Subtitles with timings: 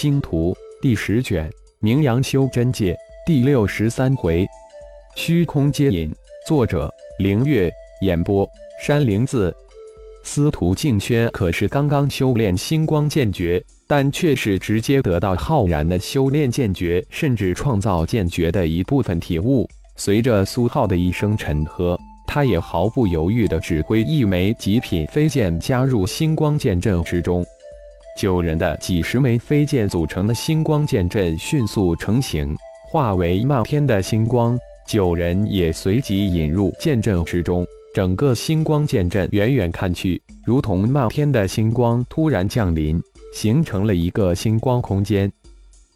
[0.00, 1.50] 星图第十卷，
[1.80, 4.46] 名扬修真界第六十三回，
[5.16, 6.14] 虚空接引。
[6.46, 7.68] 作者：凌月。
[8.02, 8.48] 演播：
[8.80, 9.52] 山灵子。
[10.22, 19.68] 司徒静轩可是刚刚修炼星光剑诀，但却是直接得到浩然的修炼剑诀，甚至创造剑诀的一部分体悟。
[19.96, 27.44] 随着苏浩的一声沉喝，他也毫不犹豫地指挥一枚极品飞剑加入星光剑阵之中。
[28.18, 32.52] 九人的几十枚飞剑组成的星光剑阵迅速成型，
[32.90, 34.58] 化为漫天的星光。
[34.88, 37.64] 九人也随即引入剑阵之中。
[37.94, 43.00] 整个星光剑阵远远看去，如同漫天的星光突然降临，
[43.32, 45.30] 形成了一个星光空间。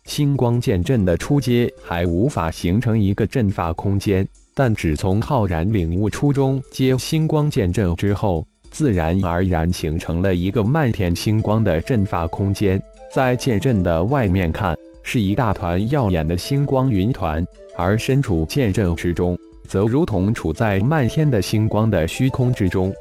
[0.05, 8.47] 星光剑阵的初阶还无法形成一个阵法空间，但只从浩然领悟初中阶星光剑阵之后。
[8.73, 12.83] 自然而然形成了一个漫天星光的阵法空间，
[13.13, 17.45] 在剑阵的外面看，是一大团耀眼的星光云团；
[17.77, 19.39] 而身处剑阵之中，
[19.69, 22.93] 则如同处在漫天的星光的虚空之中。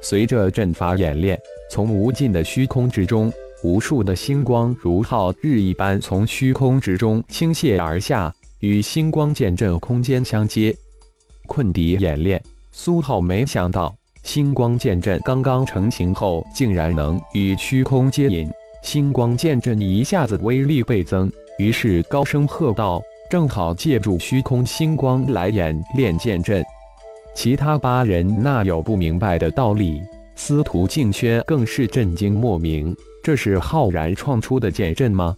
[0.00, 1.38] 随着阵法演练，
[1.70, 3.30] 从无尽的虚空之中，
[3.62, 10.74] 无数的星光如浩日一般从虚空之中倾泻而下，与星光剑阵空间相接。
[11.46, 13.94] 困敌演练，苏浩没想到。
[14.24, 18.50] 星光剑阵刚刚成型后，竟然能与虚空接引。
[18.82, 26.64] 星光剑阵一下子威力倍增，于是高声喝道：“正好借助虚空星光来演练剑阵。”
[27.36, 30.00] 其他八人那有不明白的道理，
[30.34, 35.36] 司徒静轩更是震惊莫名：“这是浩然创出的剑阵吗？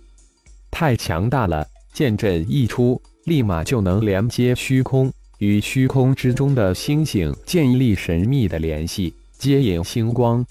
[0.71, 1.67] 太强大了！
[1.93, 10.45] 剑阵一出，立马就能连接虚空。”与虚空之中的星星建立神秘的联系，接引星光。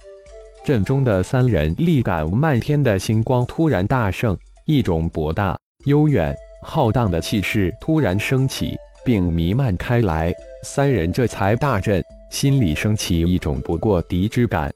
[0.64, 10.34] 阵中的三人力感漫天的星光突然大盛，一种博大、悠远、浩荡的气势突然升起，并弥漫开来。
[10.64, 14.72] 三人这才大震，心里升起一种不过敌之感。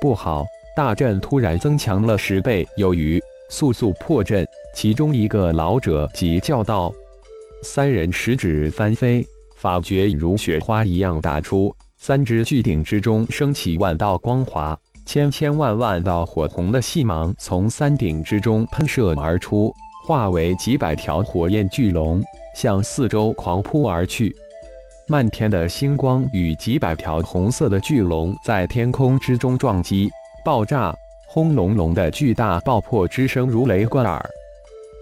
[0.00, 0.44] 不好，
[0.76, 3.20] 大阵突然增强了十倍有余，
[3.50, 4.44] 速速破阵！
[4.74, 6.92] 其中一个老者急叫道。
[7.62, 9.26] 三人十指翻飞，
[9.56, 19.74] 法诀如雪花一样打出，三只巨鼎之中升起万道光华，千千万万道火红的细芒从三鼎之中喷射而出，
[20.06, 22.22] 化为几百条火焰巨龙，
[22.54, 24.34] 向四周狂扑而去。
[25.08, 30.08] 漫天的星光与几百条红色的巨龙在天空之中撞击、
[30.44, 30.94] 爆炸，
[31.26, 34.24] 轰隆隆的巨大爆破之声如雷贯耳。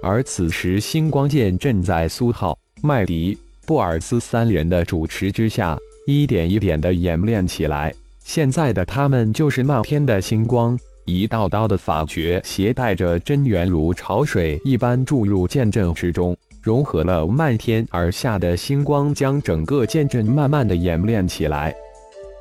[0.02, 3.36] 而此时，星光剑正在苏浩、麦迪、
[3.66, 5.76] 布尔斯三人的主持之下，
[6.06, 7.92] 一点一点的演练起来。
[8.22, 21.74] 现在的他们就是漫天的星光，一道道的法诀携带着真元如潮水一般注入剑阵之中，融合了漫天而下的星光，将整个剑阵慢慢的演练起来。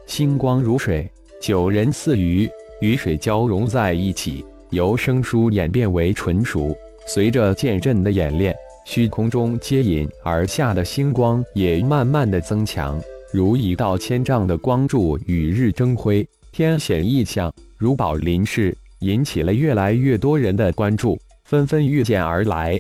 [0.06, 1.10] 星光如水，
[1.42, 2.50] 九人似鱼，
[2.82, 6.76] 与水交融在一起，由生疏演变为纯熟。
[7.06, 8.56] 随着剑阵的演练，
[8.86, 13.02] 虚空中接引而下的星光也慢慢的增强，
[13.32, 22.80] 如一道千丈的光柱与日争辉，天显异象，如宝临世，引起了越来越多人的关注，纷纷遇见而来。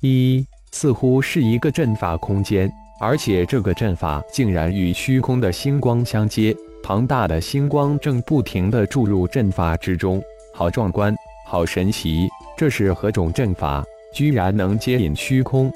[0.00, 10.22] 一似乎是一个阵法空间，而且这个阵法竟然与虚空的星光相接，庞大的星光正不停的注入阵法之中，
[10.52, 11.14] 好壮观，
[11.46, 12.28] 好神奇。
[12.56, 13.84] 这是何种阵法？
[14.14, 15.70] 居然能接引虚空！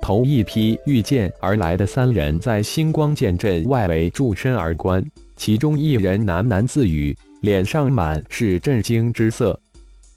[0.00, 5.04] 头一批御剑而来的三人在星光剑阵外围驻身而观，
[5.36, 9.58] 其中一人喃喃自语，脸上满是震惊之色。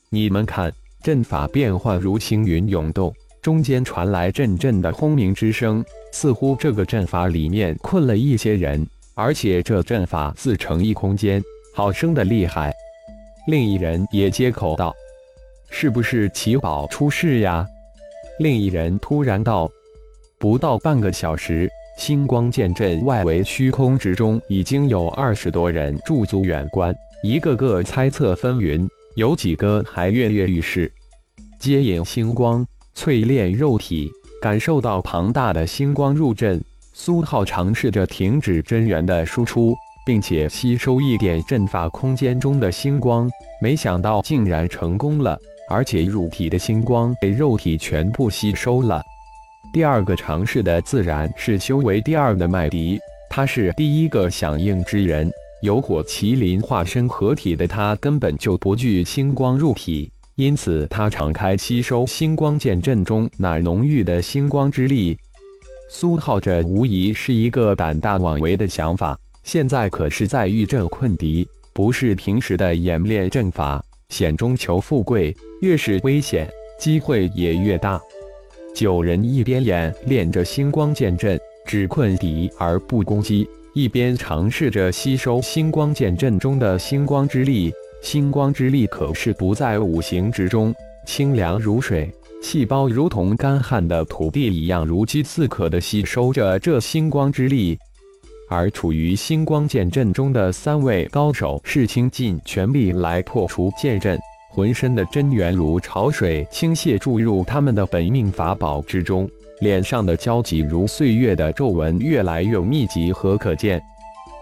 [0.10, 0.72] 你们看，
[1.04, 5.84] 阵法变幻如星云涌动，中间传来阵阵的轰鸣之声，
[6.14, 11.44] 似乎这个阵法里面困了一些人，而且这阵法自成一空间，
[11.76, 12.72] 好生的厉害。
[13.48, 14.94] 另一人也接口道。
[15.70, 17.66] 是不是奇宝出世呀？
[18.40, 19.70] 另一人突然道
[20.40, 30.92] ：“不到半个小时，星光剑阵外围虚空之中已经有二十多人驻足远观，一个个猜测纷纭，有几个还跃跃欲试。
[31.60, 34.10] 接引星光，淬炼肉体，
[34.42, 36.62] 感受到庞大的星光入阵。
[36.94, 39.74] 苏浩尝试着停止真元的输出，
[40.06, 43.30] 并且吸收一点阵法空间中的星光，
[43.62, 45.40] 没想到竟然成功了。”
[45.70, 49.02] 而且入体的星光被肉体全部吸收了。
[49.72, 53.00] 第二个尝试的自然是修为第二的麦迪，
[53.30, 55.32] 他是第一个响应之人。
[55.62, 65.18] 有火麒麟化身合体的他根本就不惧星光入体，因此他敞开吸收星光剑阵中那浓郁的星光之力。
[65.92, 69.20] 苏浩，这无疑是一个胆大妄为的想法。
[69.44, 78.00] 现在可是在遇阵困敌，不是平时的演练阵法，险中求富贵，越是危险，机会也越大。
[78.76, 87.72] 九人一边演练着星光剑阵，只困敌而不攻击，一边尝试着吸收星光剑阵中的星光之力。
[88.02, 90.74] 星光之力可是不在五行之中，
[91.06, 92.10] 清凉如水，
[92.42, 97.78] 细胞如同干旱的土地一样，如饥似渴地吸收着这星光之力。
[98.50, 104.20] 而处于星光剑阵中的三位高手是倾尽全力来破除剑阵，
[104.50, 109.30] 浑身的真元如潮水倾泻注入他们的本命法宝之中，
[109.62, 113.82] 脸上的焦急如岁月的皱纹越来越密集和可见。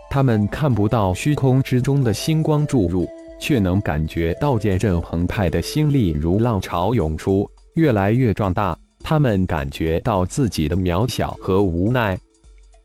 [0.09, 3.07] 他们看不到虚空之中的星光注入。
[3.39, 8.75] 却能感觉到剑阵澎湃的心力如浪潮涌出，越来越壮大。
[9.04, 12.18] 他们感觉到自己的渺小和无奈。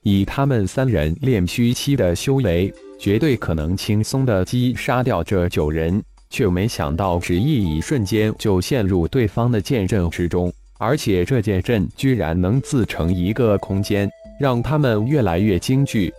[0.02, 14.10] 以他们三人炼虚期的修为，绝对可能轻松的击杀掉这九人，却没想到只一瞬间就陷入对方的剑阵之中，而且这剑阵居然能自成一个空间，
[14.40, 16.12] 让他们越来越惊惧。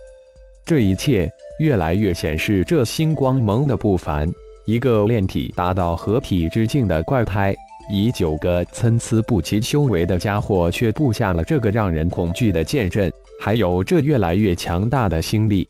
[0.64, 1.30] 这一切。
[1.60, 4.28] 越来越显示这星光盟的不凡。
[4.66, 7.54] 一个炼体达到合体之境的怪胎，
[7.90, 15.68] 以九个参差不齐修为的家伙，却布下了这个让人恐惧的剑阵，还有这越来越强大的心力。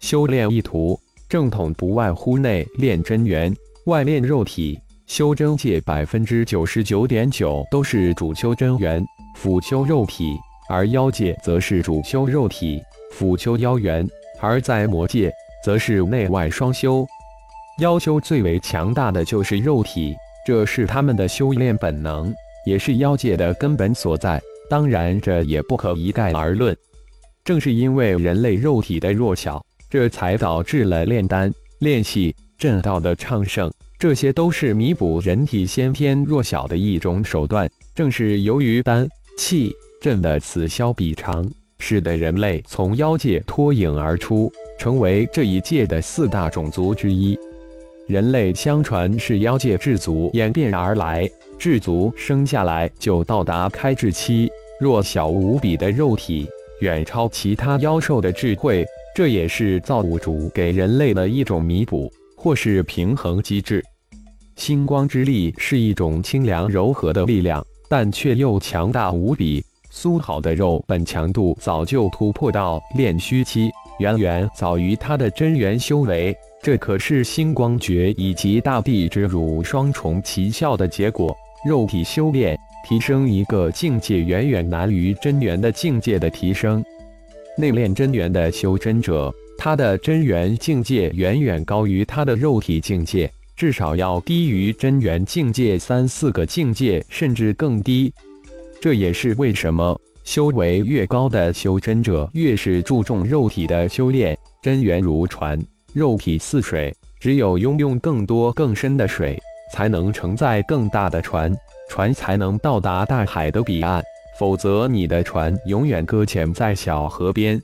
[0.00, 0.98] 修炼意图
[1.28, 3.54] 正统不外乎内炼真元，
[3.86, 4.78] 外炼肉体。
[5.06, 9.02] 修真界百分之九十九点九都是主修真元，
[9.36, 10.34] 辅修肉体；
[10.68, 14.06] 而妖界则是主修肉体，辅修妖元。
[14.38, 15.32] 而在魔界，
[15.64, 17.06] 则是内外双修，
[17.80, 20.14] 妖修最为强大的就是肉体，
[20.48, 22.34] 这是他们的修炼本能，
[22.64, 24.40] 也是妖界的根本所在。
[24.70, 26.74] 当然，这也不可一概而论。
[27.44, 37.70] 正是因为人类肉体的弱小，这才导致了炼丹、炼气、阵道的昌盛，这些都是弥补人体先天弱小的一种手段。
[37.94, 39.06] 正是由于丹、
[39.36, 41.46] 气、阵的此消彼长。
[41.78, 47.38] 使得人类从妖界脱颖而出，成为这一界的四大种族之一。
[48.08, 51.28] 人类相传是妖界智族演变而来，
[51.58, 54.50] 智族生下来就到达开智期，
[54.80, 56.48] 弱小无比的肉体，
[56.80, 58.82] 远超其他妖兽的智慧。
[59.14, 63.84] 这也是造物主给人类的一种弥补或是平衡机制。
[64.56, 69.62] 星光之力是一种清凉柔和的力量，但却又强大无比。
[69.90, 76.36] 苏好的肉本强度早就突破到炼虚期，远远早于他的真元修为。
[76.62, 81.36] 这可是星光诀以及大地之乳双重奇效的结果。
[81.66, 82.58] 肉体修炼
[82.88, 86.84] 提升一个境界，远远难于真元的境界的提升。
[87.56, 98.12] 内炼真元的修真者，他的真元境界远远高于他的肉体境界，至少要低于真元境界三四个境界，甚至更低。
[98.80, 104.36] 这也是为什么修为越高的修真者越是注重肉体的修炼。
[104.60, 105.58] 真元如船，
[105.94, 109.40] 肉体似水，只有拥有更多更深的水，
[109.72, 111.56] 才能承载更大的船，
[111.88, 114.04] 船才能到达大海的彼岸。
[114.38, 117.58] 否则，你的船永远搁浅在小河边。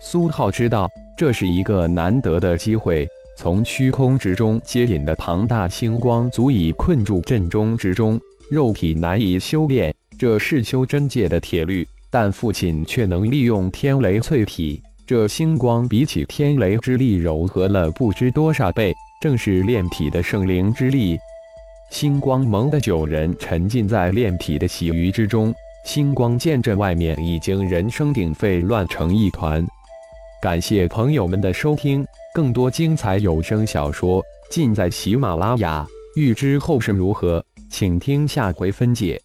[0.00, 3.06] 苏浩知道这是一个难得的机会，
[3.36, 8.18] 从虚空之中接引的庞大星光足以困住阵中之中，
[8.50, 9.94] 肉体难以修炼。
[10.18, 21.18] 这是修真界的铁律，但父亲却能利用天雷淬体，这星光比起天雷之力柔和了不知多少倍，正是炼体的圣灵之力。
[21.90, 25.52] 星光盟的九人沉浸在炼体的喜悦之中，
[25.84, 29.66] 星光剑阵外面已经人声鼎沸，乱成一团。
[30.40, 35.86] 感谢朋友们的收听，更多精彩有声小说尽在喜马拉雅。
[36.14, 39.20] 欲知后事如何，请听下回分解。